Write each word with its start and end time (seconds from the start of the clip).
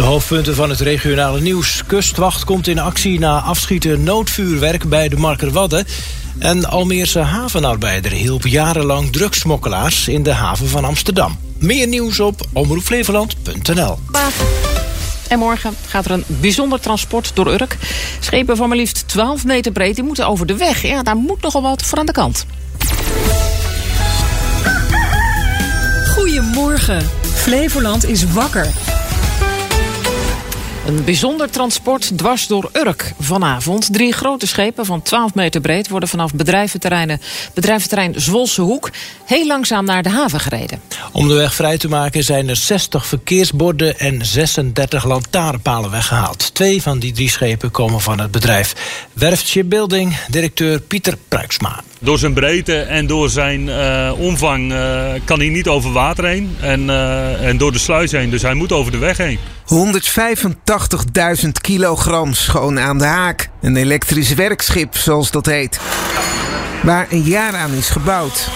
De 0.00 0.06
hoofdpunten 0.06 0.54
van 0.54 0.70
het 0.70 0.80
regionale 0.80 1.40
nieuws. 1.40 1.82
Kustwacht 1.86 2.44
komt 2.44 2.66
in 2.66 2.78
actie 2.78 3.18
na 3.18 3.40
afschieten 3.40 4.02
noodvuurwerk 4.02 4.88
bij 4.88 5.08
de 5.08 5.16
Markerwadden. 5.16 5.86
En 6.38 6.64
Almeerse 6.64 7.18
havenarbeider 7.18 8.12
hielp 8.12 8.46
jarenlang 8.46 9.12
drugsmokkelaars 9.12 10.08
in 10.08 10.22
de 10.22 10.32
haven 10.32 10.68
van 10.68 10.84
Amsterdam. 10.84 11.38
Meer 11.58 11.86
nieuws 11.86 12.20
op 12.20 12.40
omroepflevoland.nl. 12.52 13.98
En 15.28 15.38
morgen 15.38 15.74
gaat 15.86 16.04
er 16.04 16.10
een 16.10 16.24
bijzonder 16.26 16.80
transport 16.80 17.30
door 17.34 17.52
Urk. 17.52 17.76
Schepen 18.20 18.56
van 18.56 18.68
maar 18.68 18.78
liefst 18.78 19.08
12 19.08 19.44
meter 19.44 19.72
breed 19.72 19.94
die 19.94 20.04
moeten 20.04 20.26
over 20.26 20.46
de 20.46 20.56
weg. 20.56 20.82
Ja, 20.82 21.02
daar 21.02 21.16
moet 21.16 21.42
nogal 21.42 21.62
wat 21.62 21.82
voor 21.82 21.98
aan 21.98 22.06
de 22.06 22.12
kant. 22.12 22.46
Goedemorgen. 26.14 27.10
Flevoland 27.34 28.08
is 28.08 28.32
wakker. 28.32 28.89
Een 30.90 31.04
bijzonder 31.04 31.50
transport 31.50 32.18
dwars 32.18 32.46
door 32.46 32.70
Urk 32.72 33.12
vanavond. 33.20 33.92
Drie 33.92 34.12
grote 34.12 34.46
schepen 34.46 34.86
van 34.86 35.02
12 35.02 35.34
meter 35.34 35.60
breed 35.60 35.88
worden 35.88 36.08
vanaf 36.08 36.34
bedrijventerreinen, 36.34 37.20
bedrijventerrein 37.54 38.20
Zwolse 38.20 38.60
Hoek 38.60 38.90
heel 39.24 39.46
langzaam 39.46 39.84
naar 39.84 40.02
de 40.02 40.08
haven 40.08 40.40
gereden. 40.40 40.80
Om 41.12 41.28
de 41.28 41.34
weg 41.34 41.54
vrij 41.54 41.78
te 41.78 41.88
maken 41.88 42.24
zijn 42.24 42.48
er 42.48 42.56
60 42.56 43.06
verkeersborden 43.06 43.98
en 43.98 44.26
36 44.26 45.04
lantaarnpalen 45.04 45.90
weggehaald. 45.90 46.54
Twee 46.54 46.82
van 46.82 46.98
die 46.98 47.12
drie 47.12 47.30
schepen 47.30 47.70
komen 47.70 48.00
van 48.00 48.20
het 48.20 48.30
bedrijf 48.30 48.74
Werft 49.12 49.46
Shipbuilding, 49.46 50.16
directeur 50.28 50.80
Pieter 50.80 51.16
Pruiksma. 51.28 51.82
Door 52.02 52.18
zijn 52.18 52.32
breedte 52.32 52.76
en 52.76 53.06
door 53.06 53.30
zijn 53.30 53.66
uh, 53.66 54.12
omvang 54.18 54.72
uh, 54.72 55.04
kan 55.24 55.38
hij 55.38 55.48
niet 55.48 55.68
over 55.68 55.92
water 55.92 56.24
heen 56.24 56.56
en, 56.60 56.80
uh, 56.80 57.46
en 57.48 57.56
door 57.56 57.72
de 57.72 57.78
sluis 57.78 58.12
heen. 58.12 58.30
Dus 58.30 58.42
hij 58.42 58.54
moet 58.54 58.72
over 58.72 58.92
de 58.92 58.98
weg 58.98 59.16
heen. 59.16 59.38
185.000 61.44 61.48
kilogram 61.60 62.34
schoon 62.34 62.80
aan 62.80 62.98
de 62.98 63.04
haak. 63.04 63.50
Een 63.60 63.76
elektrisch 63.76 64.34
werkschip, 64.34 64.96
zoals 64.96 65.30
dat 65.30 65.46
heet. 65.46 65.80
Waar 66.82 67.06
een 67.10 67.22
jaar 67.22 67.54
aan 67.54 67.72
is 67.72 67.88
gebouwd. 67.88 68.48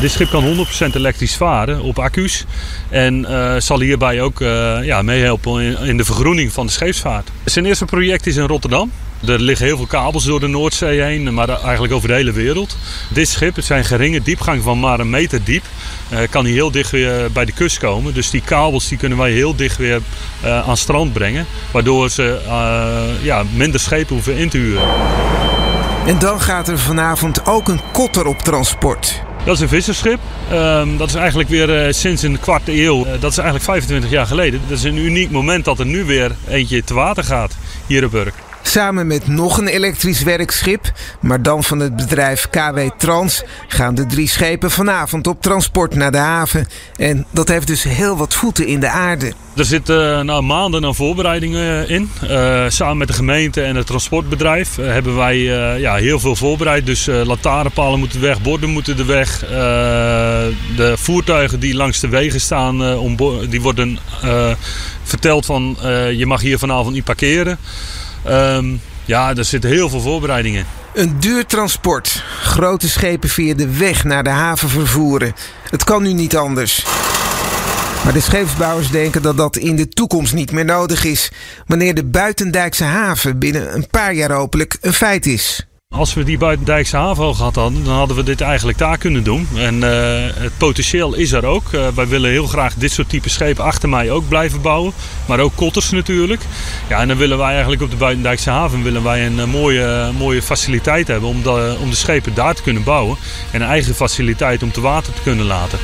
Dit 0.00 0.10
schip 0.10 0.30
kan 0.30 0.66
100% 0.90 0.94
elektrisch 0.94 1.36
varen 1.36 1.80
op 1.82 1.98
accu's. 1.98 2.44
En 2.88 3.20
uh, 3.20 3.54
zal 3.58 3.80
hierbij 3.80 4.20
ook 4.20 4.40
uh, 4.40 4.78
ja, 4.84 5.02
meehelpen 5.02 5.62
in, 5.62 5.78
in 5.78 5.96
de 5.96 6.04
vergroening 6.04 6.52
van 6.52 6.66
de 6.66 6.72
scheepsvaart. 6.72 7.30
Zijn 7.44 7.66
eerste 7.66 7.84
project 7.84 8.26
is 8.26 8.36
in 8.36 8.46
Rotterdam. 8.46 8.90
Er 9.26 9.40
liggen 9.40 9.66
heel 9.66 9.76
veel 9.76 9.86
kabels 9.86 10.24
door 10.24 10.40
de 10.40 10.46
Noordzee 10.46 11.02
heen, 11.02 11.34
maar 11.34 11.48
eigenlijk 11.48 11.92
over 11.92 12.08
de 12.08 12.14
hele 12.14 12.32
wereld. 12.32 12.76
Dit 13.08 13.28
schip, 13.28 13.56
het 13.56 13.64
zijn 13.64 13.84
geringe 13.84 14.22
diepgang 14.22 14.62
van 14.62 14.80
maar 14.80 15.00
een 15.00 15.10
meter 15.10 15.44
diep, 15.44 15.64
uh, 16.12 16.18
kan 16.30 16.44
hier 16.44 16.54
heel 16.54 16.70
dicht 16.70 16.90
weer 16.90 17.32
bij 17.32 17.44
de 17.44 17.52
kust 17.52 17.78
komen. 17.78 18.14
Dus 18.14 18.30
die 18.30 18.40
kabels 18.40 18.88
die 18.88 18.98
kunnen 18.98 19.18
wij 19.18 19.30
heel 19.30 19.56
dicht 19.56 19.76
weer 19.76 20.00
uh, 20.44 20.68
aan 20.68 20.76
strand 20.76 21.12
brengen, 21.12 21.46
waardoor 21.70 22.10
ze 22.10 22.38
ja, 23.22 23.44
minder 23.54 23.80
schepen 23.80 24.14
hoeven 24.14 24.36
in 24.36 24.48
te 24.48 24.58
huren. 24.58 24.88
En 26.06 26.18
dan 26.18 26.40
gaat 26.40 26.68
er 26.68 26.78
vanavond 26.78 27.46
ook 27.46 27.68
een 27.68 27.80
kotter 27.92 28.26
op 28.26 28.38
transport. 28.38 29.22
Dat 29.44 29.54
is 29.54 29.60
een 29.60 29.68
visserschip. 29.68 30.18
Um, 30.52 30.96
dat 30.96 31.08
is 31.08 31.14
eigenlijk 31.14 31.48
weer 31.48 31.86
uh, 31.86 31.92
sinds 31.92 32.22
een 32.22 32.40
kwarte 32.40 32.82
eeuw. 32.82 33.06
Uh, 33.06 33.12
dat 33.20 33.30
is 33.30 33.38
eigenlijk 33.38 33.64
25 33.64 34.10
jaar 34.10 34.26
geleden. 34.26 34.60
Dat 34.68 34.78
is 34.78 34.84
een 34.84 34.96
uniek 34.96 35.30
moment 35.30 35.64
dat 35.64 35.78
er 35.78 35.86
nu 35.86 36.04
weer 36.04 36.36
eentje 36.48 36.84
te 36.84 36.94
water 36.94 37.24
gaat 37.24 37.56
hier 37.86 38.04
op 38.04 38.14
Urk. 38.14 38.34
Samen 38.66 39.06
met 39.06 39.26
nog 39.26 39.58
een 39.58 39.66
elektrisch 39.66 40.22
werkschip, 40.22 40.92
maar 41.20 41.42
dan 41.42 41.64
van 41.64 41.78
het 41.78 41.96
bedrijf 41.96 42.48
KW 42.50 42.78
Trans, 42.96 43.42
gaan 43.68 43.94
de 43.94 44.06
drie 44.06 44.28
schepen 44.28 44.70
vanavond 44.70 45.26
op 45.26 45.42
transport 45.42 45.94
naar 45.94 46.12
de 46.12 46.18
haven. 46.18 46.66
En 46.96 47.26
dat 47.30 47.48
heeft 47.48 47.66
dus 47.66 47.82
heel 47.82 48.16
wat 48.16 48.34
voeten 48.34 48.66
in 48.66 48.80
de 48.80 48.88
aarde. 48.88 49.32
Er 49.56 49.64
zitten 49.64 50.18
uh, 50.18 50.20
nou, 50.20 50.42
maanden 50.42 50.84
aan 50.84 50.94
voorbereidingen 50.94 51.88
in. 51.88 52.10
Uh, 52.22 52.64
samen 52.68 52.96
met 52.96 53.08
de 53.08 53.14
gemeente 53.14 53.62
en 53.62 53.76
het 53.76 53.86
transportbedrijf 53.86 54.76
hebben 54.76 55.16
wij 55.16 55.38
ja, 55.78 55.94
heel 55.94 56.20
veel 56.20 56.36
voorbereid. 56.36 56.86
Dus 56.86 57.06
lantaarnpalen 57.06 57.98
moeten 57.98 58.20
weg, 58.20 58.42
borden 58.42 58.70
moeten 58.70 58.96
de 58.96 59.04
weg. 59.04 59.38
de 60.76 60.94
voertuigen 60.96 61.60
die 61.60 61.74
langs 61.74 62.00
de 62.00 62.08
wegen 62.08 62.40
staan, 62.40 62.78
die 63.48 63.60
worden 63.60 63.98
verteld 65.02 65.46
van 65.46 65.76
je 66.16 66.26
mag 66.26 66.40
hier 66.40 66.58
vanavond 66.58 66.94
niet 66.94 67.04
parkeren. 67.04 67.58
Um, 68.28 68.80
ja, 69.04 69.34
er 69.36 69.44
zitten 69.44 69.70
heel 69.70 69.88
veel 69.88 70.00
voorbereidingen. 70.00 70.66
Een 70.94 71.20
duur 71.20 71.46
transport. 71.46 72.22
Grote 72.42 72.88
schepen 72.88 73.28
via 73.28 73.54
de 73.54 73.76
weg 73.76 74.04
naar 74.04 74.24
de 74.24 74.30
haven 74.30 74.68
vervoeren. 74.68 75.34
Het 75.70 75.84
kan 75.84 76.02
nu 76.02 76.12
niet 76.12 76.36
anders. 76.36 76.84
Maar 78.04 78.12
de 78.12 78.20
scheepsbouwers 78.20 78.90
denken 78.90 79.22
dat 79.22 79.36
dat 79.36 79.56
in 79.56 79.76
de 79.76 79.88
toekomst 79.88 80.34
niet 80.34 80.52
meer 80.52 80.64
nodig 80.64 81.04
is. 81.04 81.30
Wanneer 81.66 81.94
de 81.94 82.04
buitendijkse 82.04 82.84
haven 82.84 83.38
binnen 83.38 83.74
een 83.74 83.86
paar 83.90 84.14
jaar 84.14 84.32
hopelijk 84.32 84.76
een 84.80 84.92
feit 84.92 85.26
is. 85.26 85.66
Als 85.96 86.14
we 86.14 86.24
die 86.24 86.38
buitendijkse 86.38 86.96
haven 86.96 87.24
al 87.24 87.34
gehad 87.34 87.54
hadden, 87.54 87.84
dan 87.84 87.94
hadden 87.94 88.16
we 88.16 88.22
dit 88.22 88.40
eigenlijk 88.40 88.78
daar 88.78 88.98
kunnen 88.98 89.22
doen. 89.22 89.48
En 89.54 89.74
uh, 89.74 89.90
het 90.34 90.58
potentieel 90.58 91.14
is 91.14 91.32
er 91.32 91.46
ook. 91.46 91.72
Uh, 91.72 91.88
wij 91.88 92.08
willen 92.08 92.30
heel 92.30 92.46
graag 92.46 92.74
dit 92.74 92.92
soort 92.92 93.08
type 93.08 93.28
schepen 93.28 93.64
achter 93.64 93.88
mij 93.88 94.10
ook 94.10 94.28
blijven 94.28 94.60
bouwen. 94.60 94.92
Maar 95.26 95.40
ook 95.40 95.52
kotters 95.54 95.90
natuurlijk. 95.90 96.40
Ja, 96.88 97.00
en 97.00 97.08
dan 97.08 97.16
willen 97.16 97.38
wij 97.38 97.50
eigenlijk 97.52 97.82
op 97.82 97.90
de 97.90 97.96
buitendijkse 97.96 98.50
haven 98.50 98.82
willen 98.82 99.02
wij 99.02 99.26
een 99.26 99.36
uh, 99.36 99.44
mooie, 99.44 100.10
mooie 100.18 100.42
faciliteit 100.42 101.08
hebben 101.08 101.28
om 101.28 101.42
de, 101.42 101.76
om 101.80 101.90
de 101.90 101.96
schepen 101.96 102.34
daar 102.34 102.54
te 102.54 102.62
kunnen 102.62 102.84
bouwen. 102.84 103.16
En 103.50 103.60
een 103.60 103.68
eigen 103.68 103.94
faciliteit 103.94 104.62
om 104.62 104.72
te 104.72 104.80
water 104.80 105.12
te 105.12 105.22
kunnen 105.22 105.46
laten. 105.46 105.78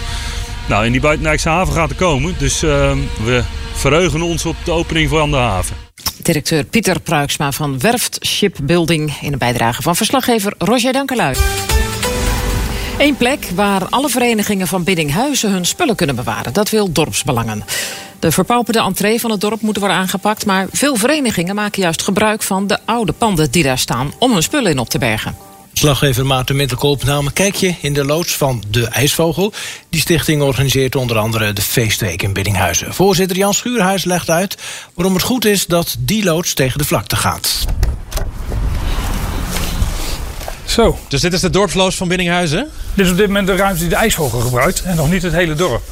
Nou, 0.68 0.86
in 0.86 0.92
die 0.92 1.00
buitendijkse 1.00 1.48
haven 1.48 1.74
gaat 1.74 1.90
er 1.90 1.96
komen. 1.96 2.34
Dus 2.38 2.60
we 2.60 3.42
verheugen 3.72 4.22
ons 4.22 4.46
op 4.46 4.56
de 4.64 4.70
opening 4.70 5.08
van 5.08 5.30
de 5.30 5.36
haven. 5.36 5.81
Directeur 6.22 6.64
Pieter 6.64 7.00
Pruiksma 7.00 7.52
van 7.52 7.78
Werft 7.78 8.18
Shipbuilding... 8.26 9.12
in 9.20 9.32
een 9.32 9.38
bijdrage 9.38 9.82
van 9.82 9.96
verslaggever 9.96 10.54
Roger 10.58 10.92
Dankelui. 10.92 11.34
Eén 12.98 13.16
plek 13.16 13.48
waar 13.54 13.88
alle 13.88 14.08
verenigingen 14.08 14.66
van 14.66 14.84
Biddinghuizen 14.84 15.50
hun 15.50 15.66
spullen 15.66 15.96
kunnen 15.96 16.16
bewaren. 16.16 16.52
Dat 16.52 16.70
wil 16.70 16.92
Dorpsbelangen. 16.92 17.64
De 18.18 18.32
verpauperde 18.32 18.80
entree 18.80 19.20
van 19.20 19.30
het 19.30 19.40
dorp 19.40 19.60
moet 19.60 19.78
worden 19.78 19.96
aangepakt... 19.96 20.46
maar 20.46 20.66
veel 20.72 20.96
verenigingen 20.96 21.54
maken 21.54 21.82
juist 21.82 22.02
gebruik 22.02 22.42
van 22.42 22.66
de 22.66 22.78
oude 22.84 23.12
panden 23.12 23.50
die 23.50 23.62
daar 23.62 23.78
staan... 23.78 24.12
om 24.18 24.32
hun 24.32 24.42
spullen 24.42 24.70
in 24.70 24.78
op 24.78 24.88
te 24.88 24.98
bergen. 24.98 25.51
Slaggever 25.72 26.26
Maarten 26.26 26.56
Middelkoop 26.56 27.04
nam 27.04 27.26
een 27.26 27.32
kijkje 27.32 27.74
in 27.80 27.92
de 27.92 28.04
loods 28.04 28.36
van 28.36 28.62
De 28.68 28.86
IJsvogel. 28.86 29.52
Die 29.90 30.00
stichting 30.00 30.42
organiseert 30.42 30.96
onder 30.96 31.18
andere 31.18 31.52
de 31.52 31.62
feestweek 31.62 32.22
in 32.22 32.32
Biddinghuizen. 32.32 32.94
Voorzitter 32.94 33.36
Jan 33.36 33.54
Schuurhuis 33.54 34.04
legt 34.04 34.30
uit 34.30 34.56
waarom 34.94 35.14
het 35.14 35.22
goed 35.22 35.44
is 35.44 35.66
dat 35.66 35.96
die 35.98 36.24
loods 36.24 36.54
tegen 36.54 36.78
de 36.78 36.84
vlakte 36.84 37.16
gaat. 37.16 37.64
Zo. 40.64 40.98
Dus 41.08 41.20
dit 41.20 41.32
is 41.32 41.40
de 41.40 41.50
dorpsloos 41.50 41.96
van 41.96 42.08
Biddinghuizen? 42.08 42.70
Dit 42.94 43.04
is 43.04 43.12
op 43.12 43.18
dit 43.18 43.26
moment 43.26 43.46
de 43.46 43.56
ruimte 43.56 43.80
die 43.80 43.88
de 43.88 43.96
IJsvogel 43.96 44.40
gebruikt 44.40 44.82
en 44.82 44.96
nog 44.96 45.10
niet 45.10 45.22
het 45.22 45.32
hele 45.32 45.54
dorp. 45.54 45.82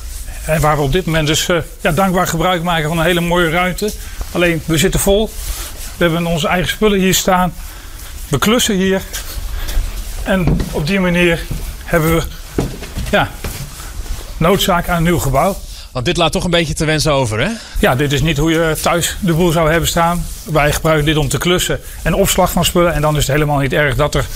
En 0.47 0.61
waar 0.61 0.77
we 0.77 0.83
op 0.83 0.93
dit 0.93 1.07
moment 1.07 1.27
dus 1.27 1.49
uh, 1.49 1.59
ja, 1.81 1.93
dankbaar 1.93 2.27
gebruik 2.27 2.62
maken 2.62 2.89
van 2.89 2.99
een 2.99 3.05
hele 3.05 3.21
mooie 3.21 3.51
ruimte. 3.51 3.93
Alleen, 4.33 4.62
we 4.65 4.79
zitten 4.79 5.01
vol. 5.01 5.31
We 5.97 6.05
hebben 6.05 6.27
onze 6.27 6.49
eigen 6.49 6.71
spullen 6.71 6.99
hier 6.99 7.15
staan. 7.15 7.55
We 8.29 8.39
klussen 8.39 8.77
hier. 8.77 9.03
En 10.31 10.61
op 10.73 10.87
die 10.87 11.01
manier 11.01 11.41
hebben 11.85 12.17
we 12.17 12.23
ja, 13.11 13.29
noodzaak 14.37 14.89
aan 14.89 14.97
een 14.97 15.03
nieuw 15.03 15.19
gebouw. 15.19 15.57
Want 15.93 16.05
dit 16.05 16.17
laat 16.17 16.33
toch 16.33 16.45
een 16.45 16.51
beetje 16.51 16.75
te 16.75 16.85
wensen 16.85 17.13
over, 17.13 17.41
hè? 17.41 17.49
Ja, 17.79 17.95
dit 17.95 18.13
is 18.13 18.23
niet 18.23 18.37
hoe 18.39 18.51
je 18.51 18.77
thuis 18.83 19.17
de 19.21 19.33
boel 19.33 19.51
zou 19.51 19.71
hebben 19.71 19.89
staan. 19.89 20.25
Wij 20.45 20.73
gebruiken 20.73 21.07
dit 21.07 21.17
om 21.17 21.29
te 21.29 21.39
klussen 21.39 21.81
en 22.03 22.15
opslag 22.15 22.53
van 22.53 22.65
spullen. 22.65 22.95
En 22.95 23.01
dan 23.01 23.17
is 23.17 23.27
het 23.27 23.33
helemaal 23.33 23.59
niet 23.59 23.73
erg 23.73 23.97
dat 23.97 24.15
er 24.15 24.27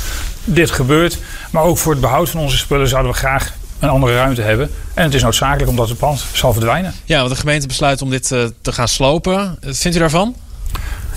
dit 0.45 0.71
gebeurt. 0.71 1.19
Maar 1.51 1.63
ook 1.63 1.79
voor 1.79 1.93
het 1.93 2.01
behoud 2.01 2.31
van 2.31 2.41
onze 2.41 2.59
spullen 2.59 2.89
zouden 2.89 3.13
we 3.13 3.19
graag 3.19 3.53
een 3.79 3.89
andere 3.89 4.15
ruimte 4.15 4.43
hebben. 4.43 4.71
En 4.95 5.05
het 5.05 5.15
is 5.15 5.23
noodzakelijk 5.23 5.71
omdat 5.71 5.89
het 5.89 5.99
pand 5.99 6.25
zal 6.33 6.53
verdwijnen. 6.53 6.95
Ja, 7.05 7.19
want 7.19 7.31
de 7.31 7.37
gemeente 7.37 7.67
besluit 7.67 8.03
om 8.03 8.11
dit 8.11 8.31
uh, 8.31 8.45
te 8.61 8.73
gaan 8.73 8.89
slopen. 8.89 9.59
Wat 9.63 9.77
vindt 9.77 9.97
u 9.97 10.01
daarvan? 10.01 10.35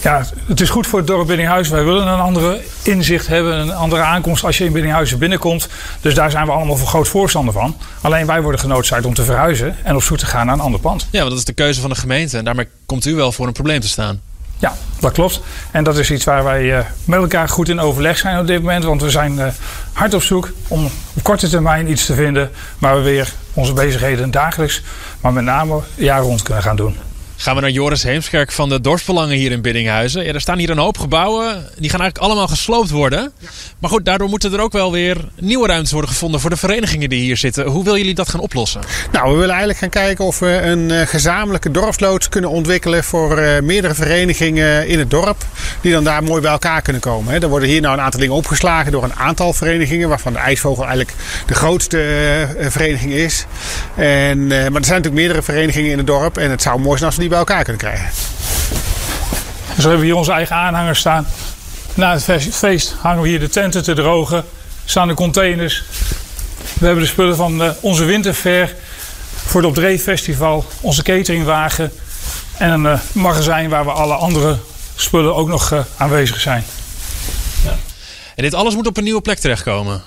Ja, 0.01 0.25
het 0.47 0.61
is 0.61 0.69
goed 0.69 0.88
voor 0.88 0.99
het 0.99 1.07
dorp 1.07 1.27
Biddinghuizen. 1.27 1.75
Wij 1.75 1.83
willen 1.83 2.07
een 2.07 2.19
andere 2.19 2.61
inzicht 2.83 3.27
hebben, 3.27 3.59
een 3.59 3.73
andere 3.73 4.01
aankomst 4.01 4.44
als 4.44 4.57
je 4.57 4.63
in 4.63 4.71
Biddinghuizen 4.71 5.19
binnenkomt. 5.19 5.67
Dus 6.01 6.13
daar 6.13 6.31
zijn 6.31 6.45
we 6.45 6.51
allemaal 6.51 6.75
voor 6.75 6.88
groot 6.88 7.07
voorstander 7.07 7.53
van. 7.53 7.77
Alleen 8.01 8.25
wij 8.25 8.41
worden 8.41 8.59
genoodzaakt 8.59 9.05
om 9.05 9.13
te 9.13 9.23
verhuizen 9.23 9.75
en 9.83 9.95
op 9.95 10.03
zoek 10.03 10.17
te 10.17 10.25
gaan 10.25 10.45
naar 10.45 10.55
een 10.55 10.61
ander 10.61 10.79
pand. 10.79 11.07
Ja, 11.11 11.17
want 11.17 11.29
dat 11.29 11.39
is 11.39 11.45
de 11.45 11.53
keuze 11.53 11.81
van 11.81 11.89
de 11.89 11.95
gemeente 11.95 12.38
en 12.38 12.45
daarmee 12.45 12.67
komt 12.85 13.05
u 13.05 13.15
wel 13.15 13.31
voor 13.31 13.47
een 13.47 13.53
probleem 13.53 13.79
te 13.79 13.88
staan. 13.88 14.21
Ja, 14.59 14.77
dat 14.99 15.11
klopt. 15.11 15.41
En 15.71 15.83
dat 15.83 15.97
is 15.97 16.11
iets 16.11 16.23
waar 16.23 16.44
wij 16.44 16.63
uh, 16.63 16.79
met 17.05 17.19
elkaar 17.19 17.49
goed 17.49 17.69
in 17.69 17.79
overleg 17.79 18.17
zijn 18.17 18.39
op 18.39 18.47
dit 18.47 18.61
moment. 18.61 18.83
Want 18.83 19.01
we 19.01 19.09
zijn 19.09 19.33
uh, 19.33 19.47
hard 19.94 20.13
op 20.13 20.23
zoek 20.23 20.51
om 20.67 20.85
op 21.13 21.23
korte 21.23 21.49
termijn 21.49 21.91
iets 21.91 22.05
te 22.05 22.13
vinden 22.13 22.51
waar 22.79 22.95
we 22.95 23.01
weer 23.01 23.33
onze 23.53 23.73
bezigheden 23.73 24.31
dagelijks, 24.31 24.81
maar 25.21 25.33
met 25.33 25.44
name 25.44 25.79
jaar 25.95 26.21
rond 26.21 26.41
kunnen 26.41 26.63
gaan 26.63 26.75
doen. 26.75 26.97
Gaan 27.39 27.55
we 27.55 27.61
naar 27.61 27.69
Joris 27.69 28.03
Heemskerk 28.03 28.51
van 28.51 28.69
de 28.69 28.81
Dorpsbelangen 28.81 29.37
hier 29.37 29.51
in 29.51 29.61
Biddinghuizen. 29.61 30.25
Ja, 30.25 30.33
er 30.33 30.41
staan 30.41 30.57
hier 30.57 30.69
een 30.69 30.77
hoop 30.77 30.97
gebouwen. 30.97 31.47
Die 31.53 31.89
gaan 31.89 32.01
eigenlijk 32.01 32.17
allemaal 32.17 32.47
gesloopt 32.47 32.89
worden. 32.89 33.31
Maar 33.79 33.89
goed, 33.89 34.05
daardoor 34.05 34.29
moeten 34.29 34.53
er 34.53 34.59
ook 34.59 34.71
wel 34.71 34.91
weer 34.91 35.17
nieuwe 35.39 35.67
ruimtes 35.67 35.91
worden 35.91 36.09
gevonden 36.09 36.39
voor 36.39 36.49
de 36.49 36.57
verenigingen 36.57 37.09
die 37.09 37.21
hier 37.21 37.37
zitten. 37.37 37.65
Hoe 37.65 37.83
willen 37.83 37.99
jullie 37.99 38.15
dat 38.15 38.29
gaan 38.29 38.39
oplossen? 38.39 38.81
Nou, 39.11 39.25
we 39.25 39.33
willen 39.33 39.49
eigenlijk 39.49 39.79
gaan 39.79 39.89
kijken 39.89 40.25
of 40.25 40.39
we 40.39 40.61
een 40.61 40.89
uh, 40.89 41.01
gezamenlijke 41.01 41.71
dorpsloods 41.71 42.29
kunnen 42.29 42.49
ontwikkelen 42.49 43.03
voor 43.03 43.39
uh, 43.39 43.59
meerdere 43.59 43.93
verenigingen 43.93 44.87
in 44.87 44.99
het 44.99 45.09
dorp. 45.09 45.45
Die 45.81 45.91
dan 45.91 46.03
daar 46.03 46.23
mooi 46.23 46.41
bij 46.41 46.51
elkaar 46.51 46.81
kunnen 46.81 47.01
komen. 47.01 47.33
Hè. 47.33 47.39
Er 47.39 47.49
worden 47.49 47.69
hier 47.69 47.81
nou 47.81 47.97
een 47.97 48.03
aantal 48.03 48.19
dingen 48.19 48.35
opgeslagen 48.35 48.91
door 48.91 49.03
een 49.03 49.15
aantal 49.15 49.53
verenigingen. 49.53 50.09
Waarvan 50.09 50.33
de 50.33 50.39
IJsvogel 50.39 50.83
eigenlijk 50.83 51.13
de 51.45 51.53
grootste 51.53 51.97
uh, 52.59 52.69
vereniging 52.69 53.13
is. 53.13 53.45
En, 53.95 54.47
maar 54.47 54.57
er 54.57 54.71
zijn 54.71 54.73
natuurlijk 54.73 55.13
meerdere 55.13 55.41
verenigingen 55.41 55.91
in 55.91 55.97
het 55.97 56.07
dorp. 56.07 56.37
En 56.37 56.51
het 56.51 56.61
zou 56.61 56.79
mooi 56.79 56.97
zijn 56.97 57.05
als 57.05 57.15
we 57.15 57.21
die 57.21 57.25
bij 57.29 57.38
elkaar 57.38 57.63
kunnen 57.63 57.81
krijgen. 57.81 58.09
Dus 59.75 59.83
we 59.83 59.89
hebben 59.89 60.07
hier 60.07 60.15
onze 60.15 60.31
eigen 60.31 60.56
aanhangers 60.56 61.00
staan. 61.00 61.27
Na 61.94 62.18
het 62.25 62.47
feest 62.51 62.95
hangen 63.01 63.21
we 63.21 63.27
hier 63.27 63.39
de 63.39 63.50
tenten 63.50 63.83
te 63.83 63.94
drogen. 63.94 64.45
Staan 64.85 65.07
de 65.07 65.13
containers. 65.13 65.83
We 66.79 66.85
hebben 66.85 67.03
de 67.03 67.09
spullen 67.09 67.35
van 67.35 67.63
uh, 67.63 67.69
onze 67.81 68.03
winterfair 68.03 68.75
voor 69.45 69.62
het 69.63 69.77
Op 69.77 70.00
Festival. 70.00 70.65
Onze 70.81 71.03
cateringwagen. 71.03 71.91
En 72.57 72.69
een 72.69 72.83
uh, 72.83 73.00
magazijn 73.12 73.69
waar 73.69 73.85
we 73.85 73.91
alle 73.91 74.13
andere 74.13 74.57
spullen 74.95 75.35
ook 75.35 75.47
nog 75.47 75.71
uh, 75.71 75.80
aanwezig 75.97 76.39
zijn. 76.39 76.63
Ja. 77.63 77.75
En 78.35 78.44
dit 78.44 78.53
alles 78.53 78.75
moet 78.75 78.88
op 78.88 78.97
een 78.97 79.03
nieuwe 79.03 79.21
plek 79.21 79.39
terechtkomen? 79.39 80.01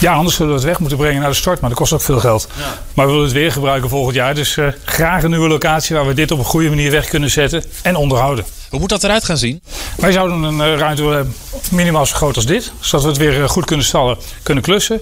Ja, 0.00 0.12
anders 0.12 0.36
zullen 0.36 0.52
we 0.52 0.58
het 0.58 0.68
weg 0.68 0.78
moeten 0.78 0.98
brengen 0.98 1.20
naar 1.20 1.30
de 1.30 1.36
stort, 1.36 1.60
maar 1.60 1.70
dat 1.70 1.78
kost 1.78 1.92
ook 1.92 2.02
veel 2.02 2.18
geld. 2.18 2.48
Ja. 2.58 2.64
Maar 2.94 3.06
we 3.06 3.12
willen 3.12 3.26
het 3.26 3.36
weer 3.36 3.52
gebruiken 3.52 3.88
volgend 3.88 4.14
jaar. 4.14 4.34
Dus 4.34 4.56
uh, 4.56 4.68
graag 4.84 5.22
een 5.22 5.30
nieuwe 5.30 5.48
locatie 5.48 5.96
waar 5.96 6.06
we 6.06 6.14
dit 6.14 6.30
op 6.30 6.38
een 6.38 6.44
goede 6.44 6.68
manier 6.68 6.90
weg 6.90 7.08
kunnen 7.08 7.30
zetten 7.30 7.64
en 7.82 7.96
onderhouden. 7.96 8.44
Hoe 8.70 8.80
moet 8.80 8.88
dat 8.88 9.04
eruit 9.04 9.24
gaan 9.24 9.38
zien? 9.38 9.62
Wij 9.96 10.12
zouden 10.12 10.42
een 10.42 10.72
uh, 10.72 10.78
ruimte 10.78 11.02
willen 11.02 11.16
hebben 11.16 11.34
minimaal 11.70 12.06
zo 12.06 12.16
groot 12.16 12.36
als 12.36 12.46
dit. 12.46 12.72
Zodat 12.80 13.04
we 13.04 13.10
het 13.10 13.18
weer 13.18 13.40
uh, 13.40 13.48
goed 13.48 13.64
kunnen 13.64 13.86
stallen, 13.86 14.18
kunnen 14.42 14.64
klussen. 14.64 15.00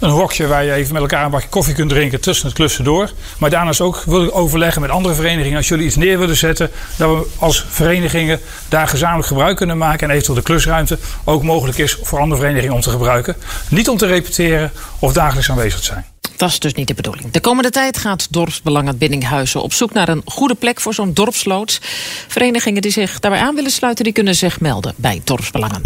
Een 0.00 0.10
hokje 0.10 0.46
waar 0.46 0.64
je 0.64 0.72
even 0.72 0.92
met 0.92 1.02
elkaar 1.02 1.24
een 1.24 1.30
bakje 1.30 1.48
koffie 1.48 1.74
kunt 1.74 1.90
drinken 1.90 2.20
tussen 2.20 2.46
het 2.46 2.54
klussen 2.54 2.84
door. 2.84 3.10
Maar 3.38 3.50
daarnaast 3.50 3.80
ook 3.80 4.02
wil 4.06 4.24
ik 4.24 4.36
overleggen 4.36 4.80
met 4.80 4.90
andere 4.90 5.14
verenigingen. 5.14 5.56
Als 5.56 5.68
jullie 5.68 5.86
iets 5.86 5.96
neer 5.96 6.18
willen 6.18 6.36
zetten, 6.36 6.70
dat 6.96 7.10
we 7.10 7.26
als 7.38 7.66
verenigingen 7.68 8.40
daar 8.68 8.88
gezamenlijk 8.88 9.28
gebruik 9.28 9.56
kunnen 9.56 9.78
maken. 9.78 10.08
En 10.08 10.10
eventueel 10.10 10.38
de 10.38 10.42
klusruimte 10.42 10.98
ook 11.24 11.42
mogelijk 11.42 11.78
is 11.78 11.98
voor 12.02 12.18
andere 12.18 12.40
verenigingen 12.40 12.74
om 12.74 12.80
te 12.80 12.90
gebruiken. 12.90 13.36
Niet 13.68 13.88
om 13.88 13.96
te 13.96 14.06
repeteren 14.06 14.72
of 14.98 15.12
dagelijks 15.12 15.50
aanwezig 15.50 15.78
te 15.78 15.84
zijn. 15.84 16.04
Dat 16.36 16.48
is 16.48 16.58
dus 16.58 16.74
niet 16.74 16.88
de 16.88 16.94
bedoeling. 16.94 17.30
De 17.30 17.40
komende 17.40 17.70
tijd 17.70 17.98
gaat 17.98 18.26
Dorpsbelang 18.30 18.98
Binninghuizen 18.98 19.62
op 19.62 19.72
zoek 19.72 19.92
naar 19.92 20.08
een 20.08 20.22
goede 20.24 20.54
plek 20.54 20.80
voor 20.80 20.94
zo'n 20.94 21.12
dorpsloods. 21.12 21.80
Verenigingen 22.28 22.82
die 22.82 22.90
zich 22.90 23.20
daarbij 23.20 23.40
aan 23.40 23.54
willen 23.54 23.70
sluiten, 23.70 24.04
die 24.04 24.12
kunnen 24.12 24.34
zich 24.34 24.60
melden 24.60 24.94
bij 24.96 25.20
Dorpsbelangen. 25.24 25.80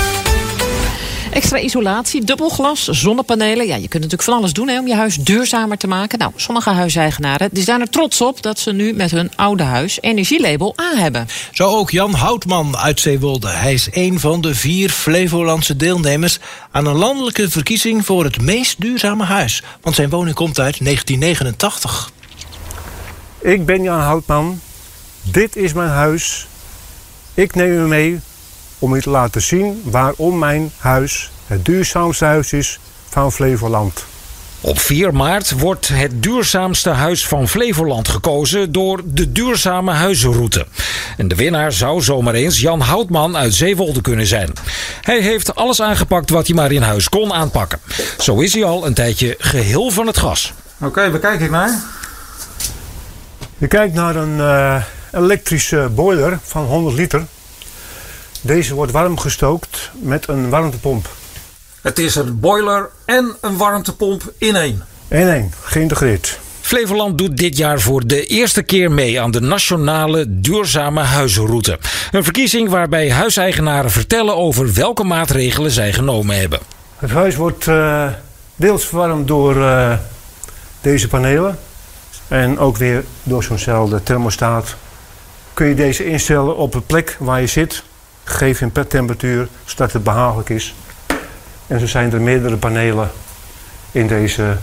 Extra 1.30 1.58
isolatie, 1.58 2.24
dubbelglas, 2.24 2.84
zonnepanelen. 2.84 3.66
Ja, 3.66 3.74
je 3.74 3.88
kunt 3.88 3.92
natuurlijk 3.92 4.22
van 4.22 4.34
alles 4.34 4.52
doen 4.52 4.68
hè, 4.68 4.78
om 4.78 4.86
je 4.86 4.94
huis 4.94 5.16
duurzamer 5.16 5.76
te 5.76 5.86
maken. 5.86 6.18
Nou, 6.18 6.32
sommige 6.36 6.70
huiseigenaren 6.70 7.48
die 7.52 7.62
zijn 7.62 7.80
er 7.80 7.90
trots 7.90 8.20
op 8.20 8.42
dat 8.42 8.58
ze 8.58 8.72
nu 8.72 8.92
met 8.92 9.10
hun 9.10 9.30
oude 9.36 9.62
huis 9.62 10.00
energielabel 10.00 10.74
A 10.80 10.96
hebben. 10.96 11.28
Zo 11.52 11.68
ook 11.68 11.90
Jan 11.90 12.14
Houtman 12.14 12.76
uit 12.76 13.00
Zeewolde. 13.00 13.48
Hij 13.48 13.72
is 13.72 13.88
een 13.92 14.20
van 14.20 14.40
de 14.40 14.54
vier 14.54 14.90
Flevolandse 14.90 15.76
deelnemers 15.76 16.38
aan 16.70 16.86
een 16.86 16.96
landelijke 16.96 17.50
verkiezing 17.50 18.06
voor 18.06 18.24
het 18.24 18.40
meest 18.40 18.80
duurzame 18.80 19.24
huis. 19.24 19.62
Want 19.80 19.96
zijn 19.96 20.10
woning 20.10 20.34
komt 20.34 20.58
uit 20.58 20.84
1989. 20.84 22.10
Ik 23.38 23.66
ben 23.66 23.82
Jan 23.82 24.00
Houtman. 24.00 24.60
Dit 25.22 25.56
is 25.56 25.72
mijn 25.72 25.90
huis. 25.90 26.46
Ik 27.34 27.54
neem 27.54 27.70
u 27.70 27.88
mee 27.88 28.20
om 28.80 28.94
u 28.94 29.00
te 29.00 29.10
laten 29.10 29.42
zien 29.42 29.82
waarom 29.84 30.38
mijn 30.38 30.70
huis 30.76 31.30
het 31.46 31.64
duurzaamste 31.64 32.24
huis 32.24 32.52
is 32.52 32.78
van 33.08 33.32
Flevoland. 33.32 34.04
Op 34.62 34.80
4 34.80 35.14
maart 35.14 35.58
wordt 35.58 35.88
het 35.88 36.22
duurzaamste 36.22 36.90
huis 36.90 37.26
van 37.26 37.48
Flevoland 37.48 38.08
gekozen 38.08 38.72
door 38.72 39.00
de 39.04 39.32
duurzame 39.32 39.92
huizenroute. 39.92 40.66
En 41.16 41.28
de 41.28 41.34
winnaar 41.34 41.72
zou 41.72 42.02
zomaar 42.02 42.34
eens 42.34 42.60
Jan 42.60 42.80
Houtman 42.80 43.36
uit 43.36 43.54
Zeewolde 43.54 44.00
kunnen 44.00 44.26
zijn. 44.26 44.52
Hij 45.00 45.20
heeft 45.20 45.54
alles 45.54 45.82
aangepakt 45.82 46.30
wat 46.30 46.46
hij 46.46 46.56
maar 46.56 46.72
in 46.72 46.82
huis 46.82 47.08
kon 47.08 47.32
aanpakken. 47.32 47.78
Zo 48.18 48.38
is 48.38 48.54
hij 48.54 48.64
al 48.64 48.86
een 48.86 48.94
tijdje 48.94 49.34
geheel 49.38 49.90
van 49.90 50.06
het 50.06 50.18
gas. 50.18 50.52
Oké, 50.76 50.86
okay, 50.86 51.10
waar 51.10 51.20
kijk 51.20 51.40
ik 51.40 51.50
naar? 51.50 51.82
Je 53.58 53.66
kijkt 53.66 53.94
naar 53.94 54.16
een 54.16 54.36
uh, 54.36 54.82
elektrische 55.12 55.88
boiler 55.94 56.38
van 56.42 56.64
100 56.64 56.96
liter. 56.96 57.26
Deze 58.40 58.74
wordt 58.74 58.92
warm 58.92 59.18
gestookt 59.18 59.90
met 60.00 60.28
een 60.28 60.48
warmtepomp. 60.48 61.08
Het 61.80 61.98
is 61.98 62.14
een 62.14 62.40
boiler 62.40 62.90
en 63.04 63.36
een 63.40 63.56
warmtepomp 63.56 64.32
in 64.38 64.56
één. 64.56 64.84
In 65.08 65.28
één, 65.28 65.52
geïntegreerd. 65.62 66.38
Flevoland 66.60 67.18
doet 67.18 67.36
dit 67.36 67.56
jaar 67.56 67.80
voor 67.80 68.06
de 68.06 68.26
eerste 68.26 68.62
keer 68.62 68.90
mee 68.92 69.20
aan 69.20 69.30
de 69.30 69.40
Nationale 69.40 70.24
Duurzame 70.28 71.00
Huizenroute. 71.00 71.78
Een 72.10 72.24
verkiezing 72.24 72.68
waarbij 72.68 73.12
huiseigenaren 73.12 73.90
vertellen 73.90 74.36
over 74.36 74.74
welke 74.74 75.04
maatregelen 75.04 75.70
zij 75.70 75.92
genomen 75.92 76.36
hebben. 76.40 76.58
Het 76.96 77.10
huis 77.10 77.36
wordt 77.36 77.66
uh, 77.66 78.06
deels 78.56 78.86
verwarmd 78.86 79.28
door 79.28 79.56
uh, 79.56 79.92
deze 80.80 81.08
panelen. 81.08 81.58
En 82.28 82.58
ook 82.58 82.76
weer 82.76 83.04
door 83.22 83.44
zo'nzelfde 83.44 84.02
thermostaat. 84.02 84.76
Kun 85.54 85.66
je 85.66 85.74
deze 85.74 86.04
instellen 86.04 86.56
op 86.56 86.72
de 86.72 86.80
plek 86.80 87.16
waar 87.18 87.40
je 87.40 87.46
zit. 87.46 87.82
Geef 88.24 88.60
een 88.60 88.72
temperatuur 88.88 89.48
zodat 89.64 89.92
het 89.92 90.02
behagelijk 90.02 90.48
is. 90.48 90.74
En 91.66 91.80
zo 91.80 91.86
zijn 91.86 92.12
er 92.12 92.20
meerdere 92.20 92.56
panelen 92.56 93.10
in 93.92 94.06
deze 94.06 94.56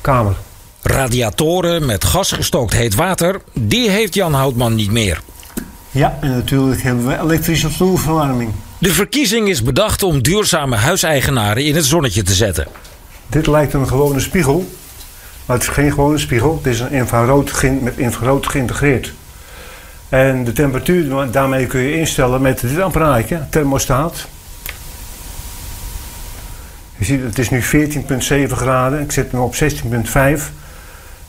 kamer. 0.00 0.34
Radiatoren 0.82 1.86
met 1.86 2.04
gasgestookt 2.04 2.72
heet 2.72 2.94
water, 2.94 3.40
die 3.52 3.90
heeft 3.90 4.14
Jan 4.14 4.34
Houtman 4.34 4.74
niet 4.74 4.90
meer. 4.90 5.20
Ja, 5.90 6.18
en 6.20 6.30
natuurlijk 6.30 6.82
hebben 6.82 7.06
we 7.06 7.18
elektrische 7.18 7.70
vloerverwarming. 7.70 8.52
De 8.78 8.92
verkiezing 8.92 9.48
is 9.48 9.62
bedacht 9.62 10.02
om 10.02 10.22
duurzame 10.22 10.76
huiseigenaren 10.76 11.64
in 11.64 11.74
het 11.74 11.84
zonnetje 11.84 12.22
te 12.22 12.34
zetten. 12.34 12.66
Dit 13.26 13.46
lijkt 13.46 13.72
een 13.72 13.88
gewone 13.88 14.20
spiegel, 14.20 14.72
maar 15.46 15.56
het 15.56 15.66
is 15.66 15.72
geen 15.72 15.90
gewone 15.90 16.18
spiegel. 16.18 16.56
Het 16.56 16.72
is 16.72 16.80
een 16.80 16.90
infrarood, 16.90 17.62
met 17.80 17.96
infrarood 17.96 18.46
geïntegreerd. 18.46 19.12
En 20.08 20.44
de 20.44 20.52
temperatuur, 20.52 21.30
daarmee 21.30 21.66
kun 21.66 21.80
je 21.80 21.98
instellen 21.98 22.40
met 22.40 22.60
dit 22.60 22.80
apparaatje, 22.80 23.40
thermostaat. 23.50 24.26
Je 26.96 27.04
ziet, 27.04 27.22
het 27.22 27.38
is 27.38 27.50
nu 27.50 27.62
14,7 27.62 28.52
graden. 28.52 29.00
Ik 29.00 29.12
zit 29.12 29.32
nu 29.32 29.38
op 29.38 29.54
16,5. 29.54 29.60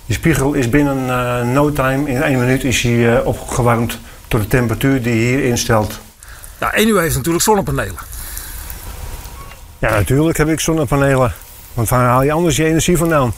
Die 0.05 0.15
spiegel 0.15 0.53
is 0.53 0.69
binnen 0.69 0.97
uh, 0.97 1.53
no 1.53 1.71
time, 1.71 2.09
in 2.09 2.23
één 2.23 2.39
minuut, 2.39 2.63
is 2.63 2.81
hij 2.81 2.91
uh, 2.91 3.25
opgewarmd 3.25 3.99
tot 4.27 4.41
de 4.41 4.47
temperatuur 4.47 5.01
die 5.01 5.15
je 5.15 5.21
hier 5.21 5.43
instelt. 5.43 5.99
Ja, 6.59 6.73
en 6.73 6.87
u 6.87 6.99
heeft 6.99 7.15
natuurlijk 7.15 7.43
zonnepanelen. 7.43 7.99
Ja, 9.79 9.89
natuurlijk 9.89 10.37
heb 10.37 10.47
ik 10.47 10.59
zonnepanelen. 10.59 11.33
Want 11.73 11.89
waar 11.89 12.07
haal 12.07 12.23
je 12.23 12.31
anders 12.31 12.55
je 12.55 12.65
energie 12.65 12.97
vandaan? 12.97 13.33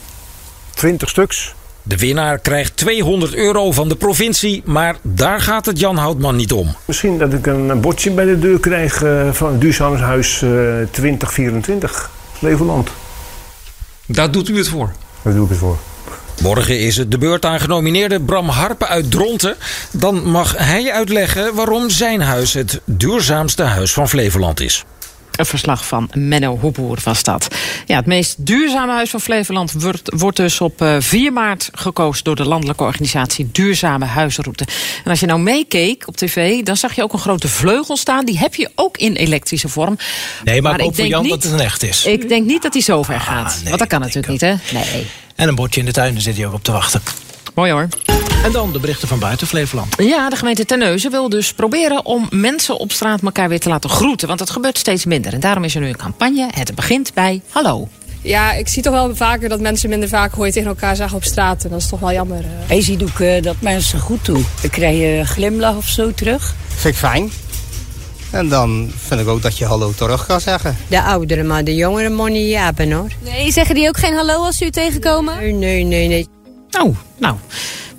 20 0.74 1.10
stuks. 1.10 1.56
De 1.88 1.98
winnaar 1.98 2.40
krijgt 2.40 2.78
200 2.78 3.36
euro 3.36 3.72
van 3.72 3.90
de 3.90 3.96
provincie, 3.96 4.62
maar 4.66 4.96
daar 5.02 5.42
gaat 5.42 5.66
het 5.66 5.80
Jan 5.80 5.98
Houtman 5.98 6.36
niet 6.36 6.52
om. 6.52 6.76
Misschien 6.86 7.18
dat 7.18 7.34
ik 7.34 7.46
een 7.46 7.82
bordje 7.82 8.12
bij 8.12 8.26
de 8.26 8.40
deur 8.40 8.60
krijg 8.60 9.04
uh, 9.04 9.32
van 9.32 9.60
Duurzaamhuis 9.60 10.42
uh, 10.42 10.50
2024, 10.92 12.10
Flevoland. 12.34 12.90
Daar 14.06 14.32
doet 14.32 14.50
u 14.50 14.58
het 14.58 14.68
voor? 14.68 14.92
Daar 15.22 15.34
doe 15.34 15.44
ik 15.44 15.50
het 15.50 15.58
voor. 15.58 15.78
Morgen 16.42 16.80
is 16.80 16.98
het 16.98 17.12
de 17.12 17.18
beurt 17.18 17.46
aan 17.46 17.60
genomineerde 17.60 18.20
Bram 18.20 18.50
Harpen 18.50 18.88
uit 18.88 19.12
Dronten. 19.12 19.56
Dan 19.92 20.30
mag 20.30 20.58
hij 20.58 20.92
uitleggen 20.92 21.56
waarom 21.56 21.90
zijn 21.90 22.22
huis 22.22 22.54
het 22.54 22.82
duurzaamste 22.86 23.64
huis 23.64 23.94
van 23.94 24.10
Flevoland 24.10 24.60
is. 24.60 24.86
Een 25.38 25.46
verslag 25.46 25.86
van 25.88 26.10
Menno 26.14 26.58
Hoeboer 26.58 27.00
was 27.04 27.24
dat. 27.24 27.48
Ja, 27.86 27.96
het 27.96 28.06
meest 28.06 28.36
duurzame 28.38 28.92
huis 28.94 29.10
van 29.10 29.22
Flevoland 29.22 29.72
wordt, 29.72 30.14
wordt 30.16 30.38
dus 30.38 30.62
op 30.62 30.86
4 31.00 31.28
eh, 31.28 31.34
maart 31.34 31.70
gekozen 31.74 32.24
door 32.24 32.36
de 32.36 32.46
landelijke 32.46 32.84
organisatie 32.84 33.50
Duurzame 33.52 34.06
Huizenroute. 34.06 34.66
En 35.04 35.10
als 35.10 35.20
je 35.20 35.26
nou 35.26 35.40
meekeek 35.40 36.08
op 36.08 36.18
tv, 36.18 36.64
dan 36.64 36.78
zag 36.78 36.94
je 36.94 37.04
ook 37.04 37.14
een 37.14 37.20
grote 37.20 37.48
vleugel 37.48 37.98
staan. 37.98 38.26
Die 38.26 38.38
heb 38.38 38.56
je 38.56 38.70
ook 38.76 38.98
in 38.98 39.16
elektrische 39.16 39.70
vorm. 39.70 39.98
Nee, 40.44 40.62
maar, 40.62 40.72
maar 40.72 40.80
ik 40.80 40.86
hoop 40.86 40.96
voor 40.96 41.06
Jan 41.06 41.22
niet, 41.22 41.32
dat 41.32 41.44
het 41.44 41.52
een 41.52 41.60
echt 41.60 41.84
is. 41.84 42.06
Ik 42.06 42.30
denk 42.30 42.46
niet 42.46 42.62
dat 42.62 42.74
hij 42.74 42.82
zo 42.82 43.04
ver 43.04 43.16
ah, 43.16 43.22
gaat. 43.22 43.56
nee, 43.56 43.64
Want 43.64 43.80
dat 43.80 43.88
kan 43.88 44.00
natuurlijk 44.00 44.28
niet, 44.28 44.42
hè? 44.42 44.54
Nee. 44.72 45.08
En 45.36 45.48
een 45.48 45.56
bordje 45.56 45.80
in 45.80 45.86
de 45.86 45.92
tuin, 45.92 46.14
daar 46.14 46.22
zit 46.22 46.38
hij 46.38 46.46
ook 46.46 46.54
op 46.54 46.64
te 46.64 46.72
wachten. 46.72 47.02
Mooi 47.58 47.72
hoor. 47.72 47.88
En 48.44 48.52
dan 48.52 48.72
de 48.72 48.80
berichten 48.80 49.08
van 49.08 49.20
buiten 49.20 49.48
Flevoland. 49.48 49.96
Ja, 49.98 50.30
de 50.30 50.36
gemeente 50.36 50.66
Terneuzen 50.66 51.12
wil 51.12 51.30
dus 51.30 51.54
proberen 51.54 52.06
om 52.06 52.28
mensen 52.30 52.78
op 52.78 52.92
straat 52.92 53.22
elkaar 53.22 53.50
weer 53.50 53.60
te 53.60 53.70
laten 53.70 53.90
groeten. 53.90 54.28
Want 54.28 54.40
dat 54.40 54.50
gebeurt 54.50 54.78
steeds 54.78 55.06
minder. 55.06 55.34
En 55.34 55.40
daarom 55.40 55.64
is 55.64 55.76
er 55.76 55.82
nu 55.82 55.88
een 55.88 55.98
campagne. 55.98 56.48
Het 56.52 56.76
begint 56.76 57.14
bij 57.14 57.42
Hallo. 57.50 57.88
Ja, 58.22 58.54
ik 58.54 58.68
zie 58.68 58.84
toch 58.84 58.94
wel 58.94 59.16
vaker 59.16 59.50
dat 59.50 59.60
mensen 59.60 59.90
minder 59.90 60.10
vaak 60.10 60.34
hooi 60.34 60.52
tegen 60.52 60.70
elkaar 60.70 60.96
zeggen 60.96 61.18
op 61.18 61.24
straat. 61.24 61.64
En 61.64 61.70
dat 61.70 61.82
is 61.82 61.90
toch 61.90 62.00
wel 62.00 62.12
jammer. 62.12 62.44
Hij 62.48 62.82
ziet 62.82 63.04
ook 63.04 63.20
uh, 63.20 63.42
dat 63.42 63.56
mensen 63.60 64.00
goed 64.00 64.26
doen. 64.26 64.46
Dan 64.62 64.70
krijg 64.70 64.98
je 64.98 65.08
een 65.08 65.28
glimlach 65.28 65.76
of 65.76 65.88
zo 65.88 66.12
terug. 66.12 66.56
Vind 66.68 66.94
ik 66.94 67.00
fijn. 67.00 67.32
En 68.32 68.50
dan 68.50 68.92
vind 68.98 69.22
ik 69.22 69.28
ook 69.28 69.42
dat 69.42 69.58
je 69.58 69.66
hallo 69.66 69.94
terug 69.96 70.26
kan 70.26 70.42
zeggen. 70.42 70.78
De 70.88 71.02
ouderen, 71.02 71.48
maar 71.48 71.64
de 71.64 71.76
jongeren 71.76 72.16
moet 72.16 72.30
niet 72.30 72.56
hebben 72.56 72.92
hoor. 72.92 73.12
Nee, 73.24 73.52
zeggen 73.52 73.76
die 73.76 73.88
ook 73.88 73.98
geen 73.98 74.14
hallo 74.14 74.44
als 74.44 74.58
ze 74.58 74.66
u 74.66 74.70
tegenkomen? 74.70 75.38
Nee, 75.38 75.54
nee, 75.54 75.84
nee. 75.84 76.08
nee. 76.08 76.37
Oh, 76.82 76.96
nou. 77.18 77.36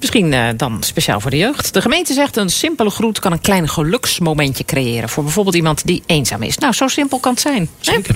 Misschien 0.00 0.32
uh, 0.32 0.49
dan 0.56 0.82
speciaal 0.82 1.20
voor 1.20 1.30
de 1.30 1.37
jeugd. 1.37 1.75
De 1.75 1.80
gemeente 1.80 2.12
zegt 2.12 2.37
een 2.37 2.49
simpele 2.49 2.90
groet 2.90 3.18
kan 3.18 3.32
een 3.32 3.40
klein 3.40 3.68
geluksmomentje 3.68 4.64
creëren. 4.64 5.08
Voor 5.08 5.23
bijvoorbeeld 5.23 5.56
iemand 5.56 5.87
die 5.87 6.02
eenzaam 6.06 6.42
is. 6.42 6.58
Nou, 6.58 6.73
zo 6.73 6.88
simpel 6.88 7.18
kan 7.18 7.32
het 7.32 7.40
zijn. 7.40 7.68
Zeker. 7.80 8.14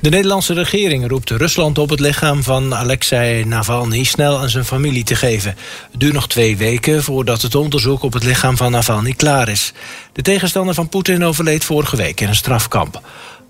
De 0.00 0.08
Nederlandse 0.08 0.54
regering 0.54 1.08
roept 1.08 1.30
Rusland 1.30 1.78
op 1.78 1.90
het 1.90 2.00
lichaam 2.00 2.42
van 2.42 2.74
Alexei 2.74 3.44
Navalny 3.44 4.04
snel 4.04 4.38
aan 4.38 4.48
zijn 4.48 4.64
familie 4.64 5.04
te 5.04 5.14
geven. 5.14 5.56
Het 5.90 6.00
duurt 6.00 6.12
nog 6.12 6.28
twee 6.28 6.56
weken 6.56 7.02
voordat 7.02 7.42
het 7.42 7.54
onderzoek 7.54 8.02
op 8.02 8.12
het 8.12 8.24
lichaam 8.24 8.56
van 8.56 8.70
Navalny 8.70 9.12
klaar 9.12 9.48
is. 9.48 9.72
De 10.12 10.22
tegenstander 10.22 10.74
van 10.74 10.88
Poetin 10.88 11.24
overleed 11.24 11.64
vorige 11.64 11.96
week 11.96 12.20
in 12.20 12.28
een 12.28 12.34
strafkamp. 12.34 13.00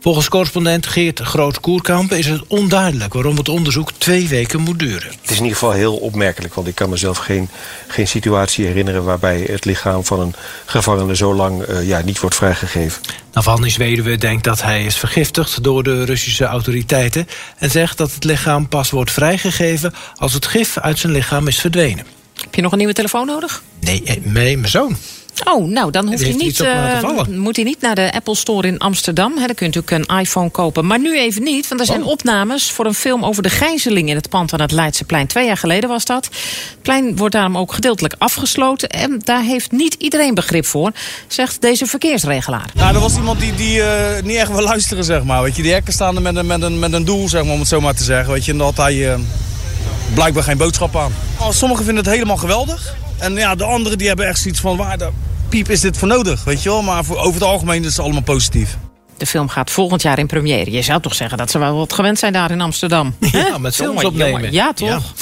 Volgens 0.01 0.29
correspondent 0.29 0.87
Geert 0.87 1.21
Groot-Koerkamp 1.21 2.13
is 2.13 2.27
het 2.27 2.47
onduidelijk 2.47 3.15
waarom 3.15 3.37
het 3.37 3.49
onderzoek 3.49 3.93
twee 3.93 4.29
weken 4.29 4.61
moet 4.61 4.79
duren. 4.79 5.09
Het 5.21 5.31
is 5.31 5.37
in 5.37 5.43
ieder 5.43 5.59
geval 5.59 5.73
heel 5.73 5.97
opmerkelijk, 5.97 6.55
want 6.55 6.67
ik 6.67 6.75
kan 6.75 6.91
mezelf 6.91 7.19
geen, 7.19 7.49
geen 7.87 8.09
situatie 8.09 8.67
herinneren 8.67 9.05
waarbij 9.05 9.41
het 9.41 9.65
lichaam 9.65 10.05
van 10.05 10.21
een 10.21 10.35
gevangene 10.65 11.17
zo 11.17 11.35
lang 11.35 11.69
uh, 11.69 11.89
ja, 11.89 12.01
niet 12.01 12.21
wordt 12.21 12.37
vrijgegeven. 12.37 13.03
Navalny's 13.33 13.77
weduwe 13.77 14.17
denkt 14.17 14.45
dat 14.45 14.63
hij 14.63 14.85
is 14.85 14.97
vergiftigd 14.97 15.63
door 15.63 15.83
de 15.83 16.05
Russische 16.05 16.45
autoriteiten 16.45 17.29
en 17.59 17.71
zegt 17.71 17.99
dat 17.99 18.15
het 18.15 18.25
lichaam 18.25 18.69
pas 18.69 18.91
wordt 18.91 19.11
vrijgegeven 19.11 19.95
als 20.15 20.33
het 20.33 20.47
gif 20.47 20.79
uit 20.79 20.99
zijn 20.99 21.13
lichaam 21.13 21.49
is 21.49 21.61
verdwenen. 21.61 22.07
Heb 22.35 22.55
je 22.55 22.63
nog 22.63 22.73
een 22.73 22.79
nieuwe 22.79 22.93
telefoon 22.93 23.27
nodig? 23.27 23.63
Nee, 23.81 24.21
nee 24.23 24.59
mijn 24.59 24.71
zoon. 24.71 24.97
Oh, 25.45 25.69
nou, 25.69 25.91
dan 25.91 26.07
hoeft 26.07 26.23
hij 26.23 26.33
niet, 26.33 26.59
uh, 26.59 27.23
moet 27.27 27.57
hij 27.57 27.65
niet 27.65 27.81
naar 27.81 27.95
de 27.95 28.13
Apple 28.13 28.35
Store 28.35 28.67
in 28.67 28.79
Amsterdam. 28.79 29.39
He, 29.39 29.47
dan 29.47 29.55
kunt 29.55 29.77
u 29.77 29.83
een 29.85 30.19
iPhone 30.19 30.51
kopen. 30.51 30.87
Maar 30.87 30.99
nu 30.99 31.19
even 31.19 31.43
niet, 31.43 31.69
want 31.69 31.81
er 31.81 31.87
zijn 31.87 32.03
oh. 32.03 32.09
opnames 32.09 32.71
voor 32.71 32.87
een 32.87 32.95
film 32.95 33.25
over 33.25 33.43
de 33.43 33.51
gijzeling 33.51 34.09
in 34.09 34.17
het 34.17 34.29
pand 34.29 34.53
aan 34.53 34.61
het 34.61 34.73
Leidseplein. 34.73 35.27
Twee 35.27 35.47
jaar 35.47 35.57
geleden 35.57 35.89
was 35.89 36.05
dat. 36.05 36.25
Het 36.25 36.83
plein 36.83 37.17
wordt 37.17 37.35
daarom 37.35 37.59
ook 37.59 37.73
gedeeltelijk 37.73 38.15
afgesloten. 38.19 38.89
En 38.89 39.21
daar 39.25 39.43
heeft 39.43 39.73
niet 39.73 39.95
iedereen 39.95 40.35
begrip 40.35 40.67
voor, 40.67 40.93
zegt 41.29 41.61
deze 41.61 41.87
verkeersregelaar. 41.87 42.71
Nou, 42.75 42.95
er 42.95 43.01
was 43.01 43.17
iemand 43.17 43.41
die, 43.41 43.55
die 43.55 43.79
uh, 43.79 43.87
niet 44.25 44.37
echt 44.37 44.51
wil 44.51 44.63
luisteren, 44.63 45.05
zeg 45.05 45.25
maar. 45.25 45.43
Weet 45.43 45.57
je, 45.57 45.63
die 45.63 45.73
hekken 45.73 45.93
staan 45.93 46.17
er 46.17 46.23
met 46.23 46.37
een, 46.37 46.47
met 46.47 46.63
een, 46.63 46.79
met 46.79 46.93
een 46.93 47.05
doel, 47.05 47.29
zeg 47.29 47.45
maar, 47.45 47.53
om 47.53 47.59
het 47.59 47.69
zo 47.69 47.81
maar 47.81 47.95
te 47.95 48.05
zeggen. 48.05 48.33
Weet 48.33 48.45
je, 48.45 48.53
en 48.53 48.59
dat 48.59 48.77
hij 48.77 48.95
uh, 48.95 49.15
blijkbaar 50.15 50.43
geen 50.43 50.57
boodschap 50.57 50.97
aan. 50.97 51.15
Oh, 51.41 51.51
sommigen 51.51 51.85
vinden 51.85 52.05
het 52.05 52.13
helemaal 52.13 52.37
geweldig. 52.37 52.97
En 53.19 53.35
ja, 53.35 53.55
de 53.55 53.65
anderen 53.65 53.99
die 53.99 54.07
hebben 54.07 54.27
echt 54.27 54.39
zoiets 54.39 54.61
van... 54.61 54.77
Waar 54.77 54.99
de 54.99 55.09
piep 55.49 55.69
is 55.69 55.81
dit 55.81 55.97
voor 55.97 56.09
nodig, 56.09 56.45
weet 56.45 56.63
je 56.63 56.69
wel. 56.69 56.83
Maar 56.83 57.05
voor, 57.05 57.17
over 57.17 57.35
het 57.41 57.43
algemeen 57.43 57.85
is 57.85 57.89
het 57.89 57.99
allemaal 57.99 58.23
positief. 58.23 58.77
De 59.17 59.27
film 59.27 59.49
gaat 59.49 59.71
volgend 59.71 60.03
jaar 60.03 60.19
in 60.19 60.27
première. 60.27 60.71
Je 60.71 60.83
zou 60.83 61.01
toch 61.01 61.15
zeggen 61.15 61.39
dat 61.39 61.51
ze 61.51 61.59
wel 61.59 61.77
wat 61.77 61.93
gewend 61.93 62.19
zijn 62.19 62.33
daar 62.33 62.51
in 62.51 62.61
Amsterdam? 62.61 63.15
Ja, 63.33 63.59
met 63.59 63.75
films 63.75 64.05
opnemen. 64.05 64.53
Ja, 64.53 64.73
toch? 64.73 65.13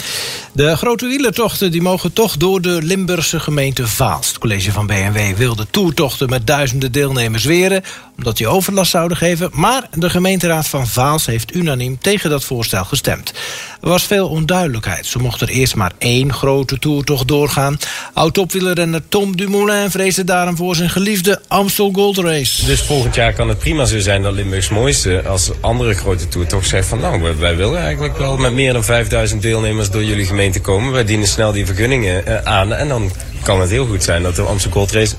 De 0.54 0.76
grote 0.76 1.06
wielertochten 1.06 1.70
die 1.70 1.82
mogen 1.82 2.12
toch 2.12 2.36
door 2.36 2.60
de 2.60 2.78
Limburgse 2.82 3.40
gemeente 3.40 3.86
Vaals. 3.86 4.28
Het 4.28 4.38
college 4.38 4.72
van 4.72 4.86
BMW 4.86 5.36
wil 5.36 5.56
de 5.56 5.66
toertochten 5.70 6.28
met 6.28 6.46
duizenden 6.46 6.92
deelnemers 6.92 7.44
weren... 7.44 7.82
omdat 8.16 8.36
die 8.36 8.46
overlast 8.46 8.90
zouden 8.90 9.16
geven. 9.16 9.50
Maar 9.52 9.88
de 9.94 10.10
gemeenteraad 10.10 10.68
van 10.68 10.86
Vaals 10.86 11.26
heeft 11.26 11.54
unaniem 11.54 11.98
tegen 11.98 12.30
dat 12.30 12.44
voorstel 12.44 12.84
gestemd. 12.84 13.34
Er 13.80 13.88
was 13.88 14.02
veel 14.02 14.28
onduidelijkheid. 14.28 15.06
Zo 15.06 15.20
mocht 15.20 15.40
er 15.40 15.48
eerst 15.48 15.74
maar 15.74 15.92
één 15.98 16.32
grote 16.32 16.78
toertocht 16.78 17.28
doorgaan. 17.28 17.78
Oud-topwielerrenner 18.12 19.02
Tom 19.08 19.36
Dumoulin 19.36 19.90
vreesde 19.90 20.24
daarom 20.24 20.56
voor 20.56 20.76
zijn 20.76 20.90
geliefde 20.90 21.40
Amstel 21.48 21.90
Gold 21.92 22.18
Race. 22.18 22.66
Dus 22.66 22.82
volgend 22.82 23.14
jaar 23.14 23.32
kan 23.32 23.48
het 23.48 23.58
prima 23.58 23.84
zo 23.84 23.98
zijn 23.98 24.22
dat 24.22 24.34
Limburgs 24.34 24.68
mooiste... 24.68 25.22
als 25.26 25.50
andere 25.60 25.94
grote 25.94 26.28
toertocht 26.28 26.68
zegt 26.68 26.88
van... 26.88 27.00
nou, 27.00 27.34
wij 27.38 27.56
willen 27.56 27.78
eigenlijk 27.78 28.18
wel 28.18 28.36
met 28.36 28.52
meer 28.52 28.72
dan 28.72 28.84
5000 28.84 29.42
deelnemers 29.42 29.90
door 29.90 30.04
jullie 30.04 30.26
gemeente 30.26 30.42
te 30.52 30.60
komen. 30.60 30.92
Wij 30.92 31.04
dienen 31.04 31.28
snel 31.28 31.52
die 31.52 31.66
vergunningen 31.66 32.24
uh, 32.28 32.42
aan. 32.42 32.72
En 32.72 32.88
dan 32.88 33.10
kan 33.42 33.60
het 33.60 33.70
heel 33.70 33.86
goed 33.86 34.02
zijn 34.02 34.22
dat 34.22 34.36
de 34.36 34.42
Amsterdam 34.42 34.78
Gold 34.78 34.92
Race 34.92 35.14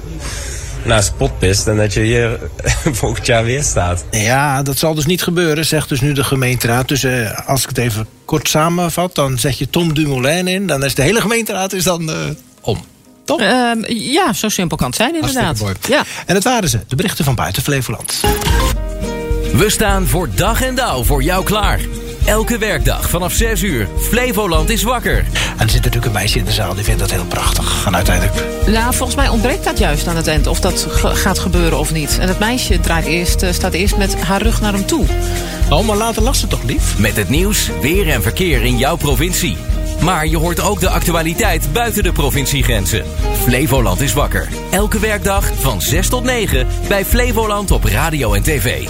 naast 0.86 1.18
pot 1.18 1.40
pist 1.40 1.68
en 1.68 1.78
dat 1.78 1.94
je 1.94 2.02
hier 2.02 2.40
volgend 3.02 3.26
jaar 3.26 3.44
weer 3.44 3.64
staat. 3.64 4.06
Ja, 4.12 4.64
dat 4.64 4.78
zal 4.78 4.94
dus 4.94 5.06
niet 5.06 5.24
gebeuren, 5.24 5.66
zegt 5.66 5.90
dus 5.90 6.02
nu 6.02 6.14
de 6.14 6.24
gemeenteraad. 6.24 6.88
Dus 6.88 7.04
uh, 7.04 7.48
als 7.48 7.62
ik 7.62 7.68
het 7.68 7.78
even 7.78 8.08
kort 8.26 8.48
samenvat, 8.48 9.16
dan 9.16 9.38
zet 9.38 9.58
je 9.58 9.70
Tom 9.70 9.94
Dumoulin 9.94 10.48
in. 10.48 10.68
Dan 10.68 10.84
is 10.84 10.96
de 10.96 11.02
hele 11.02 11.22
gemeenteraad 11.22 11.74
is 11.74 11.84
dan 11.84 12.10
uh, 12.10 12.16
om. 12.62 12.86
Toch? 13.26 13.42
Uh, 13.42 13.72
ja, 13.88 14.34
zo 14.34 14.50
simpel 14.50 14.78
kan 14.78 14.88
het 14.88 14.96
zijn 14.96 15.16
inderdaad. 15.16 15.64
Ja. 15.88 16.04
En 16.26 16.36
het 16.36 16.44
waren 16.44 16.70
ze, 16.70 16.80
de 16.88 16.96
berichten 16.96 17.26
van 17.26 17.36
buiten 17.36 17.64
Flevoland. 17.64 18.20
We 19.54 19.70
staan 19.70 20.08
voor 20.08 20.30
dag 20.36 20.62
en 20.62 20.76
dauw 20.76 21.04
voor 21.04 21.24
jou 21.24 21.44
klaar. 21.44 21.80
Elke 22.26 22.58
werkdag 22.58 23.10
vanaf 23.10 23.34
6 23.34 23.62
uur. 23.62 23.88
Flevoland 24.00 24.70
is 24.70 24.84
wakker. 24.84 25.18
En 25.18 25.64
er 25.64 25.70
zit 25.70 25.84
natuurlijk 25.84 26.06
een 26.06 26.12
meisje 26.12 26.40
in 26.40 26.46
de 26.46 26.52
zaal 26.52 26.76
die 26.76 26.84
vindt 26.84 27.00
dat 27.00 27.12
heel 27.12 27.26
prachtig. 27.26 27.86
En 27.86 27.96
uiteindelijk... 27.96 28.36
Nou, 28.68 28.94
volgens 28.94 29.16
mij 29.16 29.30
ontbreekt 29.30 29.64
dat 29.64 29.78
juist 29.78 30.08
aan 30.08 30.16
het 30.16 30.28
eind. 30.28 30.48
Of 30.48 30.60
dat 30.60 30.88
gaat 31.00 31.40
gebeuren 31.40 31.80
of 31.80 31.92
niet. 31.92 32.18
En 32.20 32.28
het 32.28 32.40
meisje 32.40 32.80
draait 32.80 33.06
eerst, 33.06 33.44
uh, 33.44 33.52
staat 33.52 33.74
eerst 33.74 33.98
met 33.98 34.16
haar 34.22 34.42
rug 34.42 34.62
naar 34.62 34.74
hem 34.74 34.86
toe. 34.86 35.06
Oh, 35.70 35.88
maar 35.88 35.98
later 35.98 36.22
las 36.22 36.40
ze 36.40 36.48
toch 36.48 36.64
lief? 36.64 36.98
Met 36.98 37.16
het 37.16 37.30
nieuws, 37.30 37.70
weer 37.82 38.10
en 38.10 38.22
verkeer 38.22 38.64
in 38.64 38.78
jouw 38.78 38.96
provincie. 38.96 39.58
Maar 40.02 40.28
je 40.28 40.38
hoort 40.38 40.62
ook 40.62 40.80
de 40.80 40.90
actualiteit 40.90 41.74
buiten 41.74 42.04
de 42.04 42.12
provinciegrenzen. 42.12 43.06
Flevoland 43.44 44.02
is 44.02 44.14
wakker. 44.14 44.48
Elke 44.72 45.00
werkdag 45.00 45.52
van 45.56 45.82
6 45.82 46.10
tot 46.10 46.24
9 46.24 46.68
bij 46.88 47.06
Flevoland 47.06 47.72
op 47.72 47.84
radio 47.84 48.34
en 48.34 48.44
tv. 48.44 48.88